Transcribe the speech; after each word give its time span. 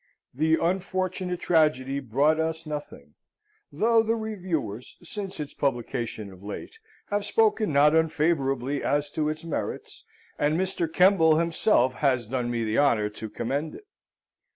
The 0.33 0.55
unfortunate 0.59 1.39
tragedy 1.41 1.99
brought 1.99 2.39
us 2.39 2.65
nothing; 2.65 3.13
though 3.71 4.01
the 4.01 4.15
reviewers, 4.15 4.97
since 5.03 5.39
its 5.39 5.53
publication 5.53 6.31
of 6.33 6.41
late, 6.41 6.73
have 7.11 7.23
spoken 7.23 7.71
not 7.71 7.93
unfavourably 7.93 8.81
as 8.83 9.11
to 9.11 9.29
its 9.29 9.43
merits, 9.43 10.03
and 10.39 10.59
Mr. 10.59 10.91
Kemble 10.91 11.37
himself 11.37 11.93
has 11.93 12.25
done 12.25 12.49
me 12.49 12.63
the 12.63 12.79
honour 12.79 13.09
to 13.09 13.29
commend 13.29 13.75
it. 13.75 13.85